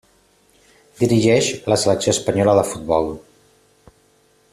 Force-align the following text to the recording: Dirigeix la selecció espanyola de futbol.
Dirigeix 1.01 1.49
la 1.73 1.77
selecció 1.83 2.13
espanyola 2.17 2.57
de 2.61 2.65
futbol. 2.71 3.13